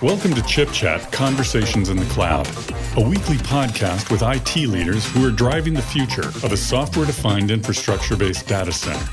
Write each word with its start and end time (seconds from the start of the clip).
Welcome 0.00 0.34
to 0.34 0.42
Chip 0.46 0.70
Chat 0.70 1.10
Conversations 1.10 1.88
in 1.88 1.96
the 1.96 2.06
Cloud, 2.06 2.46
a 2.96 3.00
weekly 3.00 3.38
podcast 3.38 4.12
with 4.12 4.22
IT 4.22 4.68
leaders 4.68 5.04
who 5.10 5.26
are 5.26 5.32
driving 5.32 5.74
the 5.74 5.82
future 5.82 6.28
of 6.28 6.52
a 6.52 6.56
software 6.56 7.06
defined 7.06 7.50
infrastructure 7.50 8.16
based 8.16 8.46
data 8.46 8.70
center. 8.70 9.04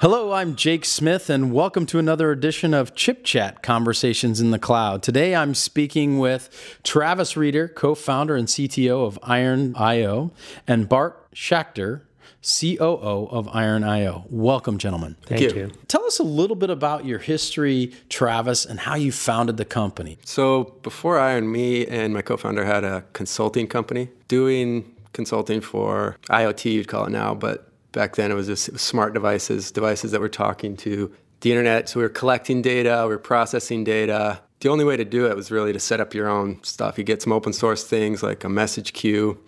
Hello, 0.00 0.32
I'm 0.32 0.56
Jake 0.56 0.86
Smith, 0.86 1.28
and 1.28 1.52
welcome 1.52 1.84
to 1.84 1.98
another 1.98 2.30
edition 2.30 2.72
of 2.72 2.94
Chip 2.94 3.22
Chat 3.22 3.62
Conversations 3.62 4.40
in 4.40 4.50
the 4.50 4.58
Cloud. 4.58 5.02
Today 5.02 5.34
I'm 5.34 5.54
speaking 5.54 6.18
with 6.18 6.78
Travis 6.82 7.36
Reeder, 7.36 7.68
co 7.68 7.94
founder 7.94 8.34
and 8.34 8.48
CTO 8.48 9.06
of 9.06 9.18
Iron.io, 9.24 10.32
and 10.66 10.88
Bart 10.88 11.30
Schachter, 11.34 12.00
COO 12.42 13.28
of 13.30 13.48
Iron.io. 13.48 14.24
Welcome, 14.30 14.78
gentlemen. 14.78 15.16
Thank, 15.22 15.40
Thank 15.40 15.54
you. 15.54 15.60
you. 15.62 15.72
Tell 15.88 16.04
us 16.04 16.18
a 16.18 16.24
little 16.24 16.56
bit 16.56 16.70
about 16.70 17.04
your 17.04 17.18
history, 17.18 17.92
Travis, 18.08 18.64
and 18.64 18.80
how 18.80 18.94
you 18.94 19.12
founded 19.12 19.56
the 19.56 19.64
company. 19.64 20.18
So, 20.24 20.74
before 20.82 21.18
Iron, 21.18 21.50
me 21.50 21.86
and 21.86 22.14
my 22.14 22.22
co 22.22 22.36
founder 22.36 22.64
had 22.64 22.84
a 22.84 23.04
consulting 23.12 23.66
company 23.66 24.08
doing 24.28 24.94
consulting 25.12 25.60
for 25.60 26.16
IoT, 26.28 26.72
you'd 26.72 26.88
call 26.88 27.06
it 27.06 27.10
now, 27.10 27.34
but 27.34 27.70
back 27.92 28.16
then 28.16 28.30
it 28.30 28.34
was 28.34 28.46
just 28.46 28.78
smart 28.78 29.14
devices, 29.14 29.70
devices 29.70 30.12
that 30.12 30.20
were 30.20 30.28
talking 30.28 30.76
to 30.78 31.12
the 31.40 31.50
internet. 31.50 31.88
So 31.88 32.00
we 32.00 32.04
were 32.04 32.10
collecting 32.10 32.62
data, 32.62 33.02
we 33.04 33.10
were 33.10 33.18
processing 33.18 33.84
data. 33.84 34.40
The 34.60 34.68
only 34.68 34.84
way 34.84 34.96
to 34.96 35.04
do 35.04 35.26
it 35.26 35.36
was 35.36 35.50
really 35.50 35.72
to 35.72 35.80
set 35.80 36.00
up 36.00 36.14
your 36.14 36.28
own 36.28 36.62
stuff. 36.62 36.98
You 36.98 37.04
get 37.04 37.22
some 37.22 37.32
open 37.32 37.52
source 37.52 37.84
things 37.84 38.22
like 38.22 38.44
a 38.44 38.48
message 38.48 38.92
queue, 38.92 39.38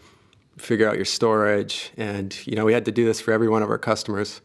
figure 0.59 0.89
out 0.89 0.97
your 0.97 1.05
storage, 1.05 1.91
and 1.97 2.37
you 2.47 2.57
know 2.57 2.65
we 2.65 2.73
had 2.73 2.85
to 2.85 2.93
do 2.93 3.05
this 3.05 3.21
for 3.21 3.33
every 3.33 3.49
one 3.49 3.63
of 3.63 3.71
our 3.71 3.79
customers. 3.79 4.41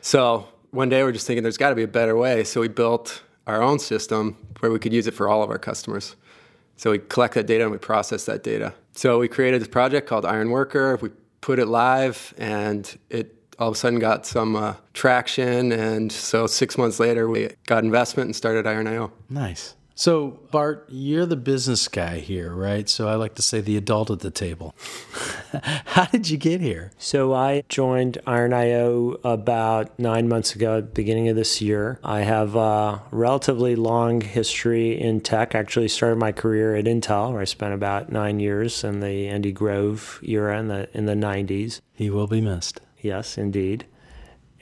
So 0.00 0.48
one 0.70 0.88
day 0.88 1.02
we're 1.02 1.12
just 1.12 1.26
thinking 1.26 1.42
there's 1.42 1.56
got 1.56 1.70
to 1.70 1.74
be 1.74 1.82
a 1.82 1.88
better 1.88 2.16
way. 2.16 2.44
So 2.44 2.60
we 2.60 2.68
built 2.68 3.22
our 3.46 3.62
own 3.62 3.78
system 3.78 4.36
where 4.60 4.72
we 4.72 4.78
could 4.78 4.92
use 4.92 5.06
it 5.06 5.14
for 5.14 5.28
all 5.28 5.42
of 5.42 5.50
our 5.50 5.58
customers. 5.58 6.16
So 6.76 6.90
we 6.90 6.98
collect 6.98 7.34
that 7.34 7.46
data 7.46 7.62
and 7.64 7.72
we 7.72 7.78
process 7.78 8.24
that 8.26 8.42
data. 8.42 8.74
So 8.92 9.18
we 9.18 9.28
created 9.28 9.60
this 9.60 9.68
project 9.68 10.08
called 10.08 10.24
Iron 10.24 10.50
Worker. 10.50 10.96
We 11.00 11.10
put 11.40 11.58
it 11.58 11.66
live, 11.66 12.34
and 12.38 12.98
it 13.10 13.34
all 13.58 13.68
of 13.68 13.74
a 13.74 13.78
sudden 13.78 13.98
got 13.98 14.26
some 14.26 14.56
uh, 14.56 14.74
traction. 14.94 15.72
And 15.72 16.10
so 16.10 16.46
six 16.46 16.76
months 16.76 16.98
later, 16.98 17.28
we 17.28 17.50
got 17.66 17.84
investment 17.84 18.28
and 18.28 18.36
started 18.36 18.66
Iron.io. 18.66 19.12
Nice. 19.28 19.74
So, 19.96 20.40
Bart, 20.50 20.86
you're 20.88 21.24
the 21.24 21.36
business 21.36 21.86
guy 21.86 22.18
here, 22.18 22.52
right? 22.52 22.88
So 22.88 23.08
I 23.08 23.14
like 23.14 23.36
to 23.36 23.42
say 23.42 23.60
the 23.60 23.76
adult 23.76 24.10
at 24.10 24.20
the 24.20 24.30
table. 24.30 24.74
How 25.86 26.06
did 26.06 26.28
you 26.28 26.36
get 26.36 26.60
here? 26.60 26.90
So 26.98 27.32
I 27.32 27.62
joined 27.68 28.18
Iron.io 28.26 29.20
about 29.22 29.96
nine 29.96 30.28
months 30.28 30.56
ago, 30.56 30.82
beginning 30.82 31.28
of 31.28 31.36
this 31.36 31.60
year. 31.62 32.00
I 32.02 32.20
have 32.22 32.56
a 32.56 33.02
relatively 33.12 33.76
long 33.76 34.20
history 34.20 35.00
in 35.00 35.20
tech. 35.20 35.54
I 35.54 35.60
actually 35.60 35.88
started 35.88 36.16
my 36.16 36.32
career 36.32 36.74
at 36.74 36.86
Intel, 36.86 37.30
where 37.30 37.40
I 37.40 37.44
spent 37.44 37.72
about 37.72 38.10
nine 38.10 38.40
years 38.40 38.82
in 38.82 38.98
the 38.98 39.28
Andy 39.28 39.52
Grove 39.52 40.18
era 40.24 40.58
in 40.58 40.66
the 40.66 40.88
in 40.92 41.06
the 41.06 41.14
90s. 41.14 41.80
He 41.92 42.10
will 42.10 42.26
be 42.26 42.40
missed. 42.40 42.80
Yes, 43.00 43.38
indeed. 43.38 43.86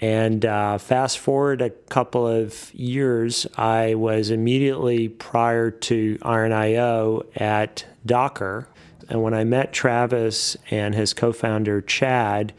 And 0.02 0.44
uh, 0.44 0.78
fast 0.78 1.20
forward 1.20 1.62
a 1.62 1.70
couple 1.70 2.26
of 2.26 2.74
years, 2.74 3.46
I 3.56 3.94
was 3.94 4.30
immediately 4.30 5.08
prior 5.08 5.70
to 5.70 6.18
Iron.io 6.22 7.22
at 7.36 7.86
Docker. 8.04 8.66
And 9.08 9.22
when 9.22 9.32
I 9.32 9.44
met 9.44 9.72
Travis 9.72 10.56
and 10.72 10.96
his 10.96 11.14
co 11.14 11.32
founder, 11.32 11.80
Chad, 11.80 12.52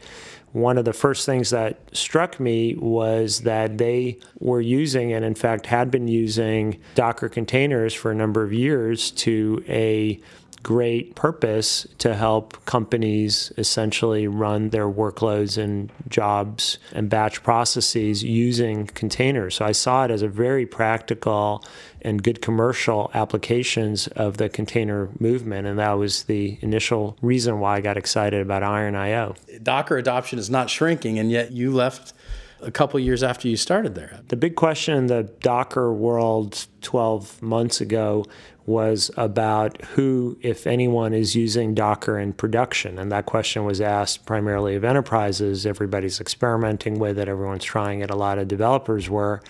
one 0.52 0.78
of 0.78 0.86
the 0.86 0.94
first 0.94 1.26
things 1.26 1.50
that 1.50 1.80
struck 1.92 2.40
me 2.40 2.76
was 2.76 3.40
that 3.40 3.76
they 3.76 4.20
were 4.38 4.62
using, 4.62 5.12
and 5.12 5.22
in 5.22 5.34
fact 5.34 5.66
had 5.66 5.90
been 5.90 6.08
using, 6.08 6.80
Docker 6.94 7.28
containers 7.28 7.92
for 7.92 8.10
a 8.10 8.14
number 8.14 8.42
of 8.42 8.54
years 8.54 9.10
to 9.10 9.62
a 9.68 10.18
great 10.64 11.14
purpose 11.14 11.86
to 11.98 12.14
help 12.16 12.64
companies 12.64 13.52
essentially 13.56 14.26
run 14.26 14.70
their 14.70 14.88
workloads 14.88 15.62
and 15.62 15.92
jobs 16.08 16.78
and 16.92 17.08
batch 17.08 17.44
processes 17.44 18.24
using 18.24 18.86
containers. 18.88 19.54
So 19.54 19.64
I 19.64 19.72
saw 19.72 20.06
it 20.06 20.10
as 20.10 20.22
a 20.22 20.28
very 20.28 20.66
practical 20.66 21.62
and 22.02 22.22
good 22.22 22.42
commercial 22.42 23.10
applications 23.14 24.08
of 24.08 24.38
the 24.38 24.48
container 24.48 25.10
movement. 25.20 25.66
And 25.66 25.78
that 25.78 25.92
was 25.92 26.24
the 26.24 26.58
initial 26.62 27.16
reason 27.22 27.60
why 27.60 27.76
I 27.76 27.80
got 27.80 27.96
excited 27.96 28.40
about 28.40 28.62
Iron.io. 28.62 29.36
Docker 29.62 29.96
adoption 29.98 30.38
is 30.38 30.50
not 30.50 30.68
shrinking, 30.70 31.18
and 31.18 31.30
yet 31.30 31.52
you 31.52 31.72
left 31.72 32.12
a 32.64 32.70
couple 32.70 32.98
years 33.00 33.22
after 33.22 33.48
you 33.48 33.56
started 33.56 33.94
there. 33.94 34.20
The 34.28 34.36
big 34.36 34.56
question 34.56 34.96
in 34.96 35.06
the 35.06 35.24
Docker 35.40 35.92
world 35.92 36.66
12 36.80 37.42
months 37.42 37.80
ago 37.80 38.24
was 38.66 39.10
about 39.16 39.82
who, 39.84 40.38
if 40.40 40.66
anyone, 40.66 41.12
is 41.12 41.36
using 41.36 41.74
Docker 41.74 42.18
in 42.18 42.32
production. 42.32 42.98
And 42.98 43.12
that 43.12 43.26
question 43.26 43.64
was 43.64 43.80
asked 43.80 44.24
primarily 44.24 44.74
of 44.74 44.84
enterprises. 44.84 45.66
Everybody's 45.66 46.20
experimenting 46.20 46.98
with 46.98 47.18
it, 47.18 47.28
everyone's 47.28 47.64
trying 47.64 48.00
it. 48.00 48.10
A 48.10 48.16
lot 48.16 48.38
of 48.38 48.48
developers 48.48 49.10
were. 49.10 49.42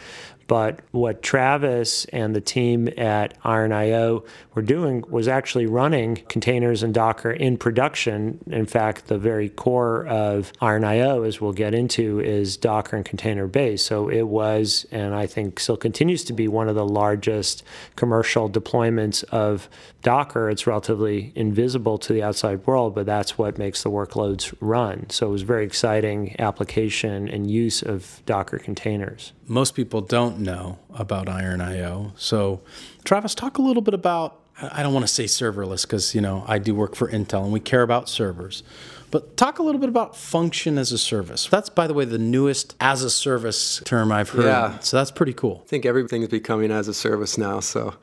But 0.47 0.81
what 0.91 1.23
Travis 1.23 2.05
and 2.07 2.35
the 2.35 2.41
team 2.41 2.89
at 2.97 3.37
Iron.io 3.45 4.25
were 4.55 4.63
doing 4.63 5.05
was 5.09 5.27
actually 5.27 5.67
running 5.67 6.17
containers 6.29 6.83
and 6.83 6.93
Docker 6.93 7.31
in 7.31 7.57
production. 7.57 8.39
In 8.47 8.67
fact, 8.67 9.07
the 9.07 9.19
very 9.19 9.49
core 9.49 10.07
of 10.07 10.53
Iron.io, 10.61 11.23
as 11.23 11.41
we'll 11.41 11.53
get 11.53 11.75
into, 11.75 12.21
is 12.21 12.57
Docker 12.57 12.97
and 12.97 13.05
container 13.05 13.47
based. 13.47 13.87
So 13.87 14.09
it 14.09 14.29
was, 14.29 14.87
and 14.91 15.15
I 15.15 15.27
think 15.27 15.59
still 15.61 15.77
continues 15.77 16.25
to 16.25 16.33
be, 16.33 16.49
one 16.49 16.69
of 16.69 16.75
the 16.75 16.87
largest 16.87 17.65
commercial 17.97 18.49
deployments 18.51 19.25
of 19.25 19.69
Docker. 20.03 20.51
It's 20.51 20.67
relatively 20.67 21.33
invisible 21.35 21.97
to 21.99 22.13
the 22.13 22.23
outside 22.23 22.67
world, 22.67 22.95
but 22.95 23.07
that's 23.07 23.39
what 23.39 23.57
makes 23.59 23.83
the 23.83 23.91
workloads 23.91 24.55
run. 24.61 25.09
So 25.11 25.29
it 25.29 25.31
was 25.31 25.43
very 25.43 25.65
exciting 25.65 26.37
application 26.39 27.29
and 27.29 27.51
use 27.51 27.83
of 27.83 28.23
Docker 28.27 28.59
containers. 28.59 29.33
Most 29.47 29.75
people 29.75 30.01
don't 30.01 30.34
know 30.39 30.79
about 30.95 31.29
Iron.io. 31.29 32.13
So, 32.17 32.61
Travis, 33.05 33.35
talk 33.35 33.59
a 33.59 33.63
little 33.63 33.83
bit 33.83 33.95
about 33.95 34.41
I 34.61 34.83
don't 34.83 34.95
want 34.95 35.07
to 35.07 35.13
say 35.13 35.25
serverless 35.25 35.83
because, 35.83 36.15
you 36.15 36.21
know, 36.21 36.45
I 36.47 36.59
do 36.59 36.75
work 36.75 36.95
for 36.95 37.09
Intel 37.09 37.43
and 37.43 37.53
we 37.53 37.61
care 37.61 37.83
about 37.83 38.09
servers. 38.09 38.63
But 39.11 39.37
talk 39.37 39.59
a 39.59 39.63
little 39.63 39.81
bit 39.81 39.89
about 39.89 40.17
function 40.17 40.79
as 40.79 40.93
a 40.93 40.99
service. 40.99 41.47
That's, 41.47 41.69
by 41.69 41.87
the 41.87 41.95
way, 41.95 42.05
the 42.05 42.19
newest 42.19 42.75
as 42.81 43.03
a 43.03 43.11
service 43.11 43.81
term 43.85 44.13
I've 44.13 44.31
heard. 44.31 44.47
Yeah. 44.47 44.79
So 44.81 44.97
that's 44.97 45.11
pretty 45.11 45.33
cool. 45.33 45.63
I 45.65 45.69
think 45.69 45.87
everything 45.87 46.23
is 46.23 46.29
becoming 46.29 46.71
as 46.71 46.89
a 46.89 46.95
service 46.95 47.37
now. 47.37 47.61
So, 47.61 47.95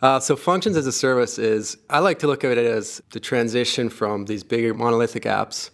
uh, 0.00 0.20
so 0.20 0.36
functions 0.36 0.76
as 0.76 0.86
a 0.86 0.92
service 0.92 1.38
is, 1.38 1.76
I 1.90 1.98
like 2.00 2.18
to 2.20 2.26
look 2.26 2.44
at 2.44 2.56
it 2.56 2.66
as 2.66 3.02
the 3.10 3.20
transition 3.20 3.88
from 3.88 4.26
these 4.26 4.42
bigger 4.42 4.74
monolithic 4.74 5.24
apps. 5.24 5.70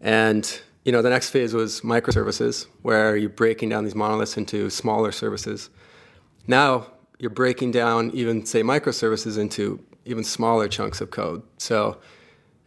And, 0.00 0.60
you 0.86 0.92
know, 0.92 1.02
the 1.02 1.10
next 1.10 1.30
phase 1.30 1.52
was 1.52 1.80
microservices, 1.80 2.66
where 2.82 3.16
you're 3.16 3.28
breaking 3.28 3.68
down 3.70 3.82
these 3.82 3.96
monoliths 3.96 4.36
into 4.36 4.70
smaller 4.70 5.10
services. 5.10 5.68
Now, 6.46 6.86
you're 7.18 7.28
breaking 7.28 7.72
down 7.72 8.12
even 8.14 8.46
say 8.46 8.62
microservices 8.62 9.36
into 9.36 9.84
even 10.04 10.22
smaller 10.22 10.68
chunks 10.68 11.00
of 11.00 11.10
code. 11.10 11.42
So 11.58 11.98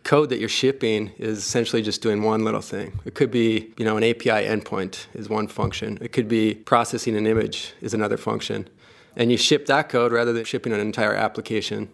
code 0.03 0.27
that 0.31 0.39
you're 0.39 0.49
shipping 0.49 1.13
is 1.17 1.37
essentially 1.37 1.81
just 1.81 2.01
doing 2.01 2.21
one 2.21 2.43
little 2.43 2.59
thing. 2.59 2.99
It 3.05 3.15
could 3.15 3.31
be, 3.31 3.71
you 3.77 3.85
know, 3.85 3.95
an 3.95 4.03
API 4.03 4.45
endpoint 4.45 5.05
is 5.13 5.29
one 5.29 5.47
function. 5.47 5.97
It 6.01 6.11
could 6.11 6.27
be 6.27 6.55
processing 6.55 7.15
an 7.15 7.25
image 7.25 7.73
is 7.79 7.93
another 7.93 8.17
function. 8.17 8.67
And 9.15 9.31
you 9.31 9.37
ship 9.37 9.65
that 9.67 9.87
code 9.87 10.11
rather 10.11 10.33
than 10.33 10.43
shipping 10.43 10.73
an 10.73 10.81
entire 10.81 11.15
application 11.15 11.87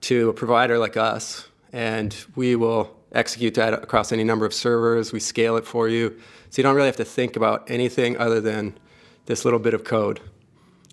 to 0.00 0.28
a 0.28 0.32
provider 0.32 0.76
like 0.76 0.96
us, 0.96 1.46
and 1.76 2.16
we 2.34 2.56
will 2.56 2.96
execute 3.12 3.52
that 3.52 3.74
across 3.74 4.10
any 4.10 4.24
number 4.24 4.46
of 4.46 4.54
servers. 4.54 5.12
We 5.12 5.20
scale 5.20 5.58
it 5.58 5.66
for 5.66 5.90
you. 5.90 6.18
So 6.48 6.58
you 6.58 6.62
don't 6.62 6.74
really 6.74 6.88
have 6.88 6.96
to 6.96 7.04
think 7.04 7.36
about 7.36 7.70
anything 7.70 8.16
other 8.16 8.40
than 8.40 8.78
this 9.26 9.44
little 9.44 9.58
bit 9.58 9.74
of 9.74 9.84
code. 9.84 10.20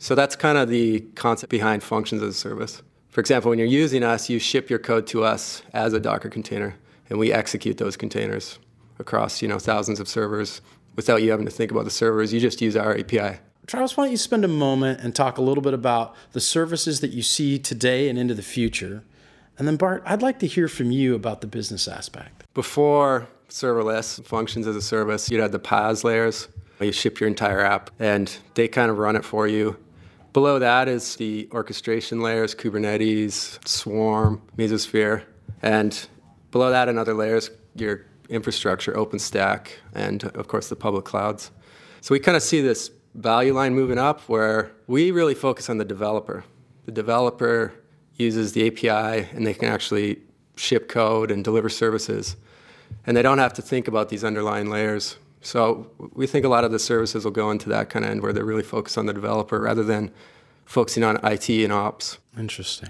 So 0.02 0.14
that's 0.14 0.36
kind 0.36 0.58
of 0.58 0.68
the 0.68 1.00
concept 1.16 1.50
behind 1.50 1.84
functions 1.84 2.22
as 2.22 2.36
a 2.36 2.38
service. 2.38 2.82
For 3.12 3.22
example, 3.22 3.50
when 3.50 3.60
you're 3.60 3.68
using 3.70 4.04
us, 4.04 4.30
you 4.30 4.40
ship 4.40 4.70
your 4.70 4.78
code 4.78 5.08
to 5.08 5.24
us 5.24 5.64
as 5.72 5.94
a 5.94 6.02
Docker 6.02 6.30
container, 6.30 6.76
and 7.10 7.18
we 7.18 7.32
execute 7.32 7.78
those 7.78 7.96
containers 7.96 8.60
across 9.00 9.42
you 9.42 9.48
know 9.48 9.60
thousands 9.60 10.02
of 10.02 10.10
servers 10.10 10.60
without 10.98 11.24
you 11.24 11.32
having 11.32 11.46
to 11.46 11.52
think 11.52 11.72
about 11.72 11.86
the 11.86 11.92
servers. 11.92 12.34
You 12.34 12.42
just 12.42 12.62
use 12.62 12.76
our 12.76 12.98
API. 12.98 13.40
Charles, 13.68 13.96
why 13.96 14.04
don't 14.04 14.12
you 14.12 14.18
spend 14.18 14.44
a 14.44 14.50
moment 14.50 15.00
and 15.00 15.16
talk 15.16 15.38
a 15.38 15.42
little 15.42 15.62
bit 15.62 15.74
about 15.74 16.14
the 16.34 16.42
services 16.42 17.00
that 17.00 17.12
you 17.12 17.22
see 17.22 17.58
today 17.58 18.10
and 18.10 18.20
into 18.20 18.34
the 18.34 18.44
future? 18.44 19.04
And 19.58 19.68
then, 19.68 19.76
Bart, 19.76 20.04
I'd 20.06 20.22
like 20.22 20.40
to 20.40 20.48
hear 20.48 20.68
from 20.68 20.92
you 20.92 21.16
about 21.16 21.42
the 21.42 21.48
business 21.48 21.88
aspect. 21.88 22.46
Before 22.54 23.28
serverless 23.50 24.24
functions 24.26 24.66
as 24.66 24.76
a 24.76 24.82
service, 24.82 25.30
you'd 25.30 25.42
have 25.42 25.52
the 25.52 25.60
PaaS 25.60 26.04
layers. 26.04 26.48
You 26.80 26.92
ship 26.92 27.20
your 27.20 27.30
entire 27.30 27.62
app, 27.62 27.92
and 28.00 28.36
they 28.56 28.68
kind 28.68 28.92
of 28.92 28.98
run 28.98 29.16
it 29.16 29.24
for 29.24 29.48
you. 29.48 29.78
Below 30.34 30.60
that 30.60 30.88
is 30.88 31.16
the 31.16 31.48
orchestration 31.52 32.22
layers, 32.22 32.56
Kubernetes, 32.56 33.66
Swarm, 33.68 34.42
Mesosphere. 34.58 35.24
And 35.62 36.08
below 36.52 36.72
that 36.72 36.90
and 36.90 36.98
other 36.98 37.14
layers, 37.14 37.52
your 37.76 38.06
infrastructure, 38.30 38.94
OpenStack, 38.94 39.68
and 39.94 40.24
of 40.24 40.48
course 40.48 40.70
the 40.70 40.76
public 40.76 41.06
clouds. 41.06 41.52
So 42.02 42.14
we 42.14 42.20
kind 42.20 42.36
of 42.36 42.44
see 42.44 42.62
this 42.62 42.92
value 43.14 43.54
line 43.54 43.76
moving 43.76 44.00
up 44.00 44.22
where 44.22 44.72
we 44.88 45.12
really 45.12 45.36
focus 45.36 45.70
on 45.70 45.78
the 45.78 45.86
developer. 45.86 46.44
The 46.86 46.92
developer 46.92 47.74
uses 48.16 48.54
the 48.54 48.68
API 48.68 49.28
and 49.34 49.46
they 49.46 49.54
can 49.54 49.70
actually 49.70 50.20
ship 50.56 50.88
code 50.88 51.32
and 51.32 51.44
deliver 51.44 51.70
services. 51.70 52.36
And 53.06 53.18
they 53.18 53.22
don't 53.22 53.40
have 53.40 53.54
to 53.54 53.62
think 53.62 53.88
about 53.88 54.10
these 54.10 54.24
underlying 54.24 54.70
layers. 54.70 55.18
So 55.42 55.92
we 56.14 56.28
think 56.28 56.46
a 56.46 56.50
lot 56.50 56.64
of 56.64 56.72
the 56.72 56.80
services 56.80 57.26
will 57.26 57.32
go 57.32 57.52
into 57.52 57.70
that 57.70 57.90
kind 57.90 58.06
of 58.06 58.12
end 58.12 58.22
where 58.22 58.32
they're 58.32 58.46
really 58.46 58.64
focused 58.64 58.98
on 58.98 59.08
the 59.08 59.14
developer 59.14 59.60
rather 59.60 59.84
than 59.84 60.12
focusing 60.66 61.04
on 61.04 61.20
IT 61.24 61.50
and 61.50 61.74
ops. 61.74 62.18
Interesting. 62.38 62.90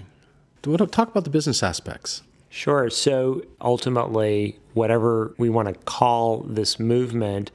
Do 0.62 0.70
we 0.70 0.76
want 0.76 0.90
to 0.90 0.96
talk 0.96 1.08
about 1.08 1.24
the 1.24 1.30
business 1.30 1.62
aspects? 1.62 2.22
Sure. 2.48 2.88
So 2.88 3.42
ultimately, 3.60 4.58
whatever 4.74 5.34
we 5.38 5.50
want 5.50 5.66
to 5.68 5.74
call 5.84 6.40
this 6.42 6.78
movement, 6.78 7.50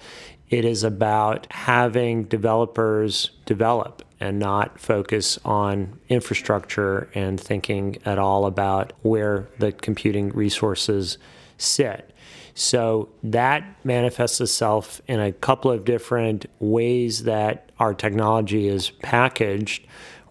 it 0.50 0.66
is 0.66 0.84
about 0.84 1.48
having 1.52 2.24
developers 2.26 3.32
develop 3.46 4.04
and 4.20 4.40
not 4.40 4.80
focus 4.80 5.40
on 5.46 6.00
infrastructure 6.10 7.10
and 7.16 7.40
thinking 7.40 7.98
at 8.06 8.20
all 8.20 8.46
about 8.46 8.94
where 9.02 9.48
the 9.60 9.72
computing 9.72 10.30
resources 10.30 11.18
sit. 11.58 12.14
So 12.54 13.10
that 13.24 13.64
manifests 13.86 14.42
itself 14.42 15.02
in 15.08 15.20
a 15.20 15.32
couple 15.32 15.72
of 15.72 15.86
different 15.86 16.46
ways 16.60 17.24
that 17.24 17.72
our 17.80 17.94
technology 17.94 18.68
is 18.68 18.90
packaged. 18.90 19.86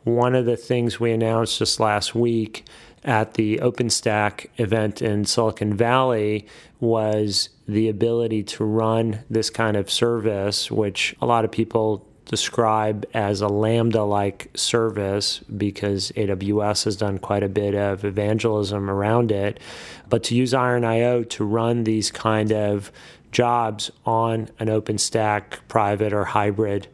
One 0.04 0.34
of 0.34 0.44
the 0.44 0.56
things 0.56 1.00
we 1.00 1.12
announced 1.12 1.58
just 1.58 1.80
last 1.80 2.14
week 2.14 2.66
at 3.04 3.34
the 3.34 3.58
OpenStack 3.58 4.46
event 4.56 5.00
in 5.00 5.24
Silicon 5.24 5.74
Valley 5.74 6.46
was 6.80 7.48
the 7.66 7.88
ability 7.88 8.42
to 8.42 8.64
run 8.64 9.24
this 9.30 9.50
kind 9.50 9.76
of 9.76 9.90
service, 9.90 10.70
which 10.70 11.14
a 11.20 11.26
lot 11.26 11.44
of 11.44 11.50
people 11.50 12.07
describe 12.28 13.06
as 13.14 13.40
a 13.40 13.48
Lambda 13.48 14.04
like 14.04 14.50
service 14.54 15.40
because 15.56 16.12
AWS 16.12 16.84
has 16.84 16.96
done 16.96 17.18
quite 17.18 17.42
a 17.42 17.48
bit 17.48 17.74
of 17.74 18.04
evangelism 18.04 18.88
around 18.88 19.32
it. 19.32 19.58
But 20.08 20.22
to 20.24 20.36
use 20.36 20.54
Iron.io 20.54 21.24
to 21.24 21.44
run 21.44 21.84
these 21.84 22.10
kind 22.10 22.52
of 22.52 22.92
jobs 23.32 23.90
on 24.06 24.48
an 24.58 24.68
OpenStack 24.68 25.58
private 25.68 26.12
or 26.12 26.24
hybrid 26.24 26.86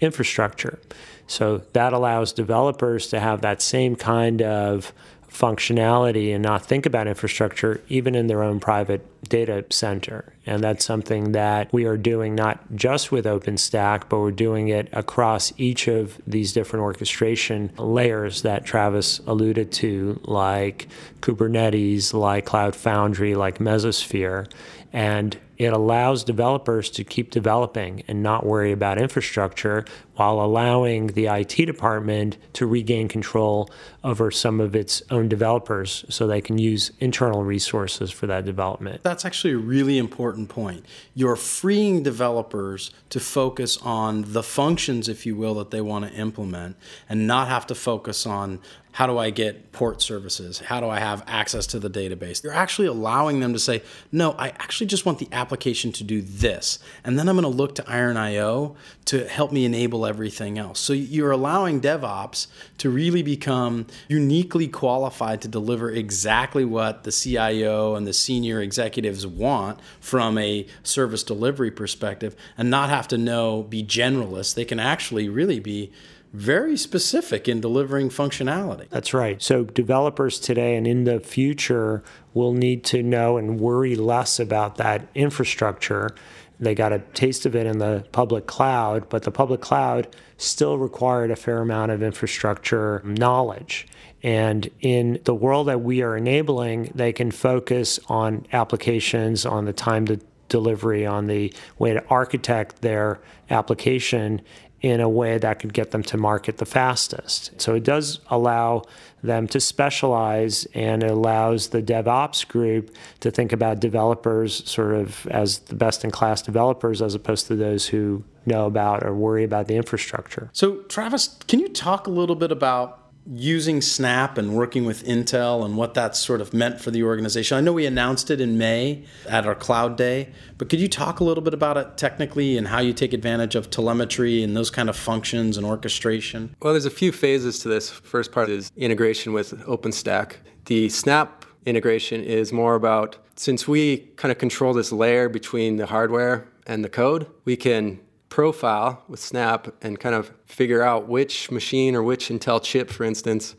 infrastructure. 0.00 0.78
So 1.26 1.62
that 1.72 1.92
allows 1.92 2.32
developers 2.32 3.08
to 3.08 3.20
have 3.20 3.40
that 3.40 3.62
same 3.62 3.96
kind 3.96 4.42
of 4.42 4.92
functionality 5.32 6.34
and 6.34 6.42
not 6.42 6.64
think 6.64 6.84
about 6.84 7.06
infrastructure 7.06 7.80
even 7.88 8.14
in 8.14 8.26
their 8.26 8.42
own 8.42 8.60
private 8.60 9.06
data 9.28 9.64
center. 9.70 10.32
And 10.44 10.62
that's 10.62 10.84
something 10.84 11.32
that 11.32 11.72
we 11.72 11.84
are 11.86 11.96
doing 11.96 12.34
not 12.34 12.60
just 12.74 13.10
with 13.10 13.24
OpenStack, 13.24 14.04
but 14.08 14.18
we're 14.18 14.30
doing 14.30 14.68
it 14.68 14.88
across 14.92 15.52
each 15.56 15.88
of 15.88 16.20
these 16.26 16.52
different 16.52 16.82
orchestration 16.82 17.72
layers 17.78 18.42
that 18.42 18.64
Travis 18.64 19.20
alluded 19.26 19.72
to, 19.72 20.20
like 20.24 20.88
Kubernetes, 21.20 22.12
like 22.12 22.44
Cloud 22.44 22.76
Foundry, 22.76 23.34
like 23.34 23.58
Mesosphere. 23.58 24.50
And 24.92 25.38
it 25.62 25.72
allows 25.72 26.24
developers 26.24 26.90
to 26.90 27.04
keep 27.04 27.30
developing 27.30 28.02
and 28.08 28.22
not 28.22 28.44
worry 28.44 28.72
about 28.72 28.98
infrastructure 28.98 29.84
while 30.16 30.40
allowing 30.40 31.08
the 31.08 31.26
IT 31.26 31.54
department 31.66 32.36
to 32.52 32.66
regain 32.66 33.08
control 33.08 33.70
over 34.04 34.30
some 34.30 34.60
of 34.60 34.76
its 34.76 35.02
own 35.10 35.28
developers 35.28 36.04
so 36.08 36.26
they 36.26 36.40
can 36.40 36.58
use 36.58 36.92
internal 37.00 37.42
resources 37.44 38.10
for 38.10 38.26
that 38.26 38.44
development. 38.44 39.02
That's 39.02 39.24
actually 39.24 39.54
a 39.54 39.58
really 39.58 39.98
important 39.98 40.48
point. 40.48 40.84
You're 41.14 41.36
freeing 41.36 42.02
developers 42.02 42.90
to 43.10 43.20
focus 43.20 43.78
on 43.78 44.32
the 44.32 44.42
functions, 44.42 45.08
if 45.08 45.24
you 45.24 45.36
will, 45.36 45.54
that 45.54 45.70
they 45.70 45.80
want 45.80 46.06
to 46.06 46.12
implement 46.12 46.76
and 47.08 47.26
not 47.26 47.48
have 47.48 47.66
to 47.68 47.74
focus 47.74 48.26
on 48.26 48.60
how 48.92 49.06
do 49.06 49.16
I 49.16 49.30
get 49.30 49.72
port 49.72 50.02
services? 50.02 50.58
How 50.58 50.78
do 50.78 50.88
I 50.88 51.00
have 51.00 51.24
access 51.26 51.66
to 51.68 51.78
the 51.78 51.88
database? 51.88 52.44
You're 52.44 52.52
actually 52.52 52.88
allowing 52.88 53.40
them 53.40 53.54
to 53.54 53.58
say, 53.58 53.82
no, 54.12 54.32
I 54.32 54.48
actually 54.48 54.86
just 54.86 55.06
want 55.06 55.18
the 55.18 55.28
application 55.32 55.51
to 55.56 56.04
do 56.04 56.22
this. 56.22 56.78
And 57.04 57.18
then 57.18 57.28
I'm 57.28 57.36
going 57.36 57.44
to 57.44 57.48
look 57.56 57.74
to 57.76 57.84
Iron.io 57.88 58.76
to 59.06 59.28
help 59.28 59.52
me 59.52 59.64
enable 59.64 60.06
everything 60.06 60.58
else. 60.58 60.80
So 60.80 60.92
you're 60.92 61.30
allowing 61.30 61.80
DevOps 61.80 62.46
to 62.78 62.90
really 62.90 63.22
become 63.22 63.86
uniquely 64.08 64.68
qualified 64.68 65.42
to 65.42 65.48
deliver 65.48 65.90
exactly 65.90 66.64
what 66.64 67.04
the 67.04 67.12
CIO 67.12 67.94
and 67.94 68.06
the 68.06 68.12
senior 68.12 68.60
executives 68.60 69.26
want 69.26 69.78
from 70.00 70.38
a 70.38 70.66
service 70.82 71.22
delivery 71.22 71.70
perspective 71.70 72.36
and 72.56 72.70
not 72.70 72.90
have 72.90 73.08
to 73.08 73.18
know, 73.18 73.62
be 73.62 73.82
generalists. 73.82 74.54
They 74.54 74.64
can 74.64 74.80
actually 74.80 75.28
really 75.28 75.60
be 75.60 75.92
very 76.32 76.76
specific 76.76 77.46
in 77.46 77.60
delivering 77.60 78.08
functionality. 78.08 78.88
That's 78.88 79.12
right. 79.12 79.40
So 79.42 79.64
developers 79.64 80.38
today 80.40 80.76
and 80.76 80.86
in 80.86 81.04
the 81.04 81.20
future 81.20 82.02
will 82.32 82.52
need 82.52 82.84
to 82.84 83.02
know 83.02 83.36
and 83.36 83.60
worry 83.60 83.94
less 83.96 84.40
about 84.40 84.76
that 84.76 85.06
infrastructure. 85.14 86.10
They 86.58 86.74
got 86.74 86.92
a 86.92 87.00
taste 87.00 87.44
of 87.44 87.54
it 87.54 87.66
in 87.66 87.78
the 87.78 88.06
public 88.12 88.46
cloud, 88.46 89.08
but 89.08 89.24
the 89.24 89.30
public 89.30 89.60
cloud 89.60 90.14
still 90.38 90.78
required 90.78 91.30
a 91.30 91.36
fair 91.36 91.58
amount 91.58 91.92
of 91.92 92.02
infrastructure 92.02 93.02
knowledge. 93.04 93.86
And 94.22 94.70
in 94.80 95.20
the 95.24 95.34
world 95.34 95.66
that 95.66 95.82
we 95.82 96.00
are 96.02 96.16
enabling, 96.16 96.92
they 96.94 97.12
can 97.12 97.30
focus 97.30 97.98
on 98.08 98.46
applications, 98.52 99.44
on 99.44 99.64
the 99.64 99.72
time 99.72 100.06
to 100.06 100.20
delivery, 100.48 101.04
on 101.04 101.26
the 101.26 101.52
way 101.78 101.92
to 101.92 102.04
architect 102.06 102.82
their 102.82 103.20
application 103.50 104.40
in 104.82 105.00
a 105.00 105.08
way 105.08 105.38
that 105.38 105.60
could 105.60 105.72
get 105.72 105.92
them 105.92 106.02
to 106.02 106.16
market 106.16 106.58
the 106.58 106.66
fastest. 106.66 107.52
So 107.60 107.74
it 107.74 107.84
does 107.84 108.18
allow 108.28 108.82
them 109.22 109.46
to 109.46 109.60
specialize 109.60 110.66
and 110.74 111.04
it 111.04 111.10
allows 111.10 111.68
the 111.68 111.80
DevOps 111.80 112.46
group 112.46 112.92
to 113.20 113.30
think 113.30 113.52
about 113.52 113.78
developers 113.78 114.68
sort 114.68 114.94
of 114.94 115.26
as 115.28 115.60
the 115.60 115.76
best 115.76 116.04
in 116.04 116.10
class 116.10 116.42
developers 116.42 117.00
as 117.00 117.14
opposed 117.14 117.46
to 117.46 117.54
those 117.54 117.86
who 117.86 118.24
know 118.44 118.66
about 118.66 119.04
or 119.04 119.14
worry 119.14 119.44
about 119.44 119.68
the 119.68 119.76
infrastructure. 119.76 120.50
So, 120.52 120.82
Travis, 120.82 121.38
can 121.46 121.60
you 121.60 121.68
talk 121.68 122.08
a 122.08 122.10
little 122.10 122.34
bit 122.34 122.50
about 122.50 123.01
using 123.26 123.80
Snap 123.80 124.36
and 124.36 124.54
working 124.54 124.84
with 124.84 125.04
Intel 125.04 125.64
and 125.64 125.76
what 125.76 125.94
that's 125.94 126.18
sort 126.18 126.40
of 126.40 126.52
meant 126.52 126.80
for 126.80 126.90
the 126.90 127.02
organization. 127.02 127.56
I 127.56 127.60
know 127.60 127.72
we 127.72 127.86
announced 127.86 128.30
it 128.30 128.40
in 128.40 128.58
May 128.58 129.04
at 129.28 129.46
our 129.46 129.54
Cloud 129.54 129.96
Day, 129.96 130.30
but 130.58 130.68
could 130.68 130.80
you 130.80 130.88
talk 130.88 131.20
a 131.20 131.24
little 131.24 131.42
bit 131.42 131.54
about 131.54 131.76
it 131.76 131.96
technically 131.96 132.58
and 132.58 132.68
how 132.68 132.80
you 132.80 132.92
take 132.92 133.12
advantage 133.12 133.54
of 133.54 133.70
telemetry 133.70 134.42
and 134.42 134.56
those 134.56 134.70
kind 134.70 134.88
of 134.88 134.96
functions 134.96 135.56
and 135.56 135.64
orchestration? 135.64 136.54
Well, 136.60 136.72
there's 136.72 136.84
a 136.84 136.90
few 136.90 137.12
phases 137.12 137.60
to 137.60 137.68
this. 137.68 137.90
First 137.90 138.32
part 138.32 138.48
is 138.48 138.72
integration 138.76 139.32
with 139.32 139.52
OpenStack. 139.66 140.36
The 140.66 140.88
Snap 140.88 141.44
integration 141.64 142.22
is 142.22 142.52
more 142.52 142.74
about 142.74 143.18
since 143.36 143.66
we 143.66 143.98
kind 144.16 144.30
of 144.30 144.38
control 144.38 144.74
this 144.74 144.92
layer 144.92 145.28
between 145.28 145.76
the 145.76 145.86
hardware 145.86 146.48
and 146.66 146.84
the 146.84 146.88
code, 146.88 147.26
we 147.44 147.56
can 147.56 148.00
profile 148.32 149.02
with 149.08 149.20
Snap 149.20 149.68
and 149.82 150.00
kind 150.00 150.14
of 150.14 150.32
figure 150.46 150.82
out 150.82 151.06
which 151.06 151.50
machine 151.50 151.94
or 151.94 152.02
which 152.02 152.30
Intel 152.30 152.62
chip, 152.62 152.88
for 152.88 153.04
instance, 153.04 153.54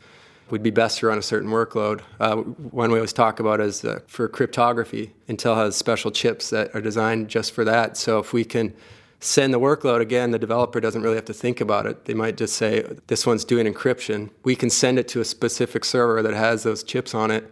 would 0.50 0.64
be 0.64 0.70
best 0.70 0.98
to 0.98 1.06
run 1.06 1.16
a 1.16 1.22
certain 1.22 1.48
workload. 1.48 2.00
Uh, 2.18 2.38
one 2.38 2.90
we 2.90 2.98
always 2.98 3.12
talk 3.12 3.38
about 3.38 3.60
is 3.60 3.84
uh, 3.84 4.00
for 4.08 4.26
cryptography. 4.28 5.12
Intel 5.28 5.54
has 5.54 5.76
special 5.76 6.10
chips 6.10 6.50
that 6.50 6.74
are 6.74 6.80
designed 6.80 7.28
just 7.28 7.52
for 7.52 7.64
that. 7.64 7.96
So 7.96 8.18
if 8.18 8.32
we 8.32 8.44
can 8.44 8.74
send 9.20 9.54
the 9.54 9.60
workload 9.60 10.00
again, 10.00 10.32
the 10.32 10.40
developer 10.40 10.80
doesn't 10.80 11.02
really 11.02 11.14
have 11.14 11.24
to 11.26 11.32
think 11.32 11.60
about 11.60 11.86
it. 11.86 12.06
They 12.06 12.14
might 12.14 12.36
just 12.36 12.56
say, 12.56 12.82
this 13.06 13.24
one's 13.24 13.44
doing 13.44 13.72
encryption. 13.72 14.30
We 14.42 14.56
can 14.56 14.70
send 14.70 14.98
it 14.98 15.06
to 15.08 15.20
a 15.20 15.24
specific 15.24 15.84
server 15.84 16.20
that 16.20 16.34
has 16.34 16.64
those 16.64 16.82
chips 16.82 17.14
on 17.14 17.30
it, 17.30 17.48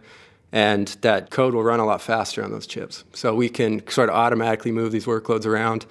and 0.51 0.89
that 0.99 1.29
code 1.29 1.53
will 1.53 1.63
run 1.63 1.79
a 1.79 1.85
lot 1.85 2.01
faster 2.01 2.43
on 2.43 2.51
those 2.51 2.67
chips. 2.67 3.05
So 3.13 3.33
we 3.33 3.47
can 3.47 3.87
sort 3.87 4.09
of 4.09 4.15
automatically 4.15 4.73
move 4.73 4.91
these 4.91 5.05
workloads 5.05 5.45
around. 5.45 5.85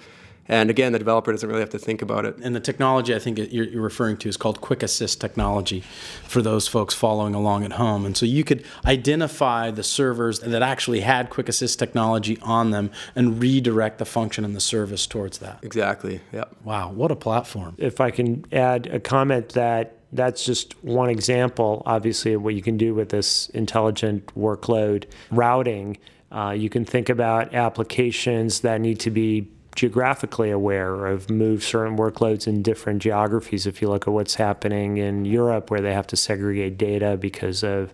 And 0.47 0.69
again, 0.69 0.91
the 0.91 0.99
developer 0.99 1.31
doesn't 1.31 1.47
really 1.47 1.61
have 1.61 1.69
to 1.69 1.79
think 1.79 2.01
about 2.01 2.25
it. 2.25 2.37
And 2.37 2.55
the 2.55 2.59
technology 2.59 3.15
I 3.15 3.19
think 3.19 3.39
you're 3.51 3.81
referring 3.81 4.17
to 4.17 4.29
is 4.29 4.35
called 4.35 4.59
Quick 4.61 4.83
Assist 4.83 5.21
technology 5.21 5.81
for 6.25 6.41
those 6.41 6.67
folks 6.67 6.93
following 6.93 7.33
along 7.33 7.63
at 7.63 7.73
home. 7.73 8.05
And 8.05 8.17
so 8.17 8.25
you 8.25 8.43
could 8.43 8.65
identify 8.85 9.71
the 9.71 9.83
servers 9.83 10.39
that 10.41 10.61
actually 10.61 11.01
had 11.01 11.29
Quick 11.29 11.47
Assist 11.47 11.79
technology 11.79 12.37
on 12.41 12.71
them 12.71 12.91
and 13.15 13.39
redirect 13.39 13.99
the 13.99 14.05
function 14.05 14.43
and 14.43 14.55
the 14.55 14.61
service 14.61 15.07
towards 15.07 15.37
that. 15.39 15.59
Exactly. 15.61 16.19
Yep. 16.33 16.55
Wow, 16.63 16.91
what 16.91 17.11
a 17.11 17.15
platform. 17.15 17.75
If 17.77 18.01
I 18.01 18.11
can 18.11 18.45
add 18.51 18.87
a 18.87 18.99
comment 18.99 19.49
that 19.49 19.97
that's 20.11 20.45
just 20.45 20.81
one 20.83 21.09
example, 21.09 21.81
obviously, 21.85 22.33
of 22.33 22.43
what 22.43 22.53
you 22.53 22.61
can 22.61 22.77
do 22.77 22.93
with 22.93 23.09
this 23.09 23.49
intelligent 23.49 24.27
workload 24.37 25.05
routing. 25.31 25.97
Uh, 26.31 26.51
you 26.51 26.69
can 26.69 26.85
think 26.85 27.09
about 27.09 27.53
applications 27.53 28.61
that 28.61 28.79
need 28.79 28.99
to 28.99 29.09
be 29.09 29.47
geographically 29.75 30.51
aware 30.51 31.07
of 31.07 31.29
move 31.29 31.63
certain 31.63 31.97
workloads 31.97 32.47
in 32.47 32.61
different 32.61 33.01
geographies. 33.01 33.65
If 33.65 33.81
you 33.81 33.89
look 33.89 34.07
at 34.07 34.13
what's 34.13 34.35
happening 34.35 34.97
in 34.97 35.25
Europe, 35.25 35.71
where 35.71 35.81
they 35.81 35.93
have 35.93 36.07
to 36.07 36.15
segregate 36.15 36.77
data 36.77 37.17
because 37.17 37.63
of 37.63 37.91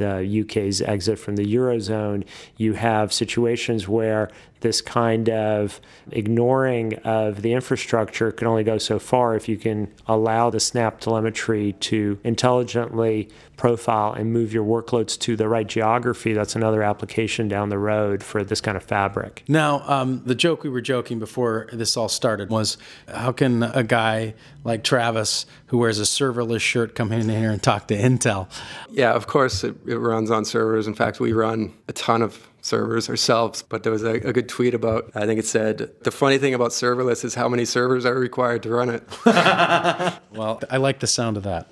the 0.00 0.40
UK's 0.42 0.80
exit 0.80 1.18
from 1.18 1.36
the 1.36 1.44
Eurozone, 1.44 2.24
you 2.56 2.72
have 2.72 3.12
situations 3.12 3.86
where 3.86 4.30
this 4.60 4.80
kind 4.80 5.28
of 5.28 5.80
ignoring 6.10 6.94
of 6.98 7.42
the 7.42 7.52
infrastructure 7.52 8.30
can 8.30 8.46
only 8.46 8.64
go 8.64 8.78
so 8.78 8.98
far 8.98 9.34
if 9.34 9.48
you 9.48 9.56
can 9.56 9.92
allow 10.06 10.50
the 10.50 10.60
snap 10.60 11.00
telemetry 11.00 11.72
to 11.80 12.18
intelligently 12.24 13.28
profile 13.56 14.12
and 14.12 14.32
move 14.32 14.52
your 14.52 14.64
workloads 14.64 15.18
to 15.18 15.36
the 15.36 15.46
right 15.48 15.66
geography. 15.66 16.32
That's 16.32 16.56
another 16.56 16.82
application 16.82 17.48
down 17.48 17.68
the 17.68 17.78
road 17.78 18.22
for 18.22 18.42
this 18.42 18.60
kind 18.60 18.76
of 18.76 18.82
fabric. 18.82 19.44
Now, 19.48 19.82
um, 19.86 20.22
the 20.24 20.34
joke 20.34 20.62
we 20.62 20.70
were 20.70 20.80
joking 20.80 21.18
before 21.18 21.68
this 21.72 21.96
all 21.96 22.08
started 22.08 22.48
was 22.48 22.78
how 23.08 23.32
can 23.32 23.62
a 23.62 23.82
guy 23.82 24.34
like 24.64 24.84
Travis, 24.84 25.46
who 25.66 25.78
wears 25.78 25.98
a 25.98 26.04
serverless 26.04 26.60
shirt, 26.60 26.94
come 26.94 27.12
in 27.12 27.28
here 27.28 27.50
and 27.50 27.62
talk 27.62 27.88
to 27.88 27.96
Intel? 27.96 28.48
Yeah, 28.90 29.12
of 29.12 29.26
course, 29.26 29.64
it, 29.64 29.74
it 29.90 29.98
runs 29.98 30.30
on 30.30 30.44
servers. 30.44 30.86
In 30.86 30.94
fact, 30.94 31.20
we 31.20 31.32
run 31.32 31.74
a 31.88 31.92
ton 31.92 32.22
of 32.22 32.48
servers 32.62 33.08
ourselves, 33.08 33.62
but 33.62 33.82
there 33.82 33.92
was 33.92 34.02
a, 34.02 34.14
a, 34.14 34.32
good 34.32 34.48
tweet 34.48 34.74
about, 34.74 35.10
I 35.14 35.26
think 35.26 35.38
it 35.38 35.46
said, 35.46 35.90
the 36.02 36.10
funny 36.10 36.38
thing 36.38 36.54
about 36.54 36.70
serverless 36.70 37.24
is 37.24 37.34
how 37.34 37.48
many 37.48 37.64
servers 37.64 38.04
are 38.04 38.14
required 38.14 38.62
to 38.64 38.70
run 38.70 38.90
it. 38.90 39.02
well, 39.24 40.60
I 40.70 40.76
like 40.76 41.00
the 41.00 41.06
sound 41.06 41.36
of 41.36 41.42
that. 41.44 41.68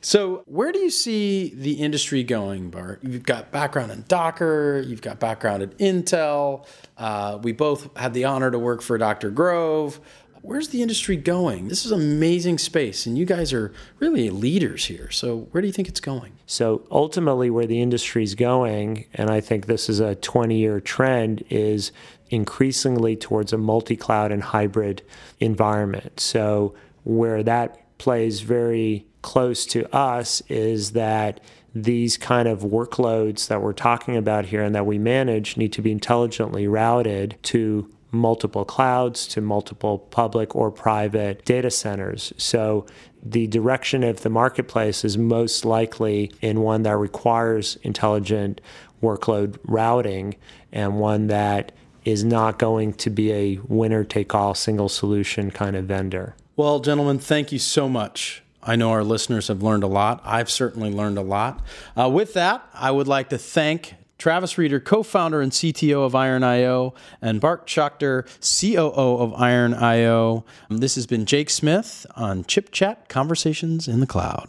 So, 0.00 0.44
where 0.46 0.70
do 0.70 0.78
you 0.78 0.90
see 0.90 1.52
the 1.54 1.72
industry 1.72 2.22
going, 2.22 2.70
Bart? 2.70 3.00
You've 3.02 3.24
got 3.24 3.50
background 3.50 3.90
in 3.90 4.04
Docker, 4.06 4.80
you've 4.86 5.02
got 5.02 5.18
background 5.18 5.62
in 5.62 6.02
Intel. 6.02 6.66
Uh, 6.96 7.38
we 7.42 7.52
both 7.52 7.96
had 7.96 8.14
the 8.14 8.24
honor 8.24 8.50
to 8.50 8.58
work 8.58 8.80
for 8.80 8.96
Dr. 8.96 9.30
Grove. 9.30 10.00
Where's 10.42 10.68
the 10.68 10.82
industry 10.82 11.16
going? 11.16 11.68
This 11.68 11.84
is 11.84 11.92
amazing 11.92 12.58
space, 12.58 13.06
and 13.06 13.18
you 13.18 13.24
guys 13.24 13.52
are 13.52 13.72
really 13.98 14.30
leaders 14.30 14.84
here. 14.84 15.10
So, 15.10 15.48
where 15.50 15.60
do 15.60 15.66
you 15.66 15.72
think 15.72 15.88
it's 15.88 16.00
going? 16.00 16.32
So, 16.46 16.86
ultimately, 16.90 17.50
where 17.50 17.66
the 17.66 17.80
industry 17.80 18.22
is 18.22 18.34
going, 18.34 19.06
and 19.14 19.30
I 19.30 19.40
think 19.40 19.66
this 19.66 19.88
is 19.88 20.00
a 20.00 20.14
20 20.14 20.56
year 20.56 20.80
trend, 20.80 21.44
is 21.50 21.92
increasingly 22.30 23.16
towards 23.16 23.52
a 23.52 23.58
multi 23.58 23.96
cloud 23.96 24.30
and 24.30 24.42
hybrid 24.42 25.02
environment. 25.40 26.20
So, 26.20 26.74
where 27.04 27.42
that 27.42 27.98
plays 27.98 28.40
very 28.40 29.06
close 29.22 29.66
to 29.66 29.92
us 29.94 30.40
is 30.48 30.92
that 30.92 31.40
these 31.74 32.16
kind 32.16 32.48
of 32.48 32.60
workloads 32.60 33.48
that 33.48 33.60
we're 33.60 33.72
talking 33.72 34.16
about 34.16 34.46
here 34.46 34.62
and 34.62 34.74
that 34.74 34.86
we 34.86 34.98
manage 34.98 35.56
need 35.56 35.72
to 35.72 35.82
be 35.82 35.92
intelligently 35.92 36.66
routed 36.66 37.36
to 37.42 37.90
multiple 38.10 38.64
clouds 38.64 39.26
to 39.28 39.40
multiple 39.40 39.98
public 39.98 40.56
or 40.56 40.70
private 40.70 41.44
data 41.44 41.70
centers. 41.70 42.32
So 42.36 42.86
the 43.22 43.46
direction 43.46 44.02
of 44.04 44.22
the 44.22 44.30
marketplace 44.30 45.04
is 45.04 45.18
most 45.18 45.64
likely 45.64 46.32
in 46.40 46.60
one 46.60 46.82
that 46.82 46.96
requires 46.96 47.76
intelligent 47.82 48.60
workload 49.02 49.58
routing 49.64 50.36
and 50.72 50.98
one 50.98 51.26
that 51.28 51.72
is 52.04 52.24
not 52.24 52.58
going 52.58 52.94
to 52.94 53.10
be 53.10 53.32
a 53.32 53.58
winner 53.66 54.04
take 54.04 54.34
all 54.34 54.54
single 54.54 54.88
solution 54.88 55.50
kind 55.50 55.76
of 55.76 55.84
vendor. 55.84 56.34
Well, 56.56 56.80
gentlemen, 56.80 57.18
thank 57.18 57.52
you 57.52 57.58
so 57.58 57.88
much. 57.88 58.42
I 58.62 58.76
know 58.76 58.90
our 58.90 59.04
listeners 59.04 59.48
have 59.48 59.62
learned 59.62 59.84
a 59.84 59.88
lot. 59.88 60.20
I've 60.24 60.50
certainly 60.50 60.90
learned 60.90 61.18
a 61.18 61.22
lot. 61.22 61.64
Uh, 61.96 62.08
with 62.08 62.34
that, 62.34 62.68
I 62.74 62.90
would 62.90 63.08
like 63.08 63.28
to 63.30 63.38
thank 63.38 63.94
Travis 64.18 64.58
Reeder, 64.58 64.80
co 64.80 65.02
founder 65.02 65.40
and 65.40 65.52
CTO 65.52 66.04
of 66.04 66.14
Iron.io, 66.14 66.92
and 67.22 67.40
Bart 67.40 67.66
Schachter, 67.66 68.26
COO 68.40 69.18
of 69.18 69.32
Iron.io. 69.34 70.44
This 70.68 70.96
has 70.96 71.06
been 71.06 71.24
Jake 71.24 71.50
Smith 71.50 72.04
on 72.16 72.44
Chip 72.44 72.72
Chat 72.72 73.08
Conversations 73.08 73.86
in 73.86 74.00
the 74.00 74.06
Cloud. 74.06 74.48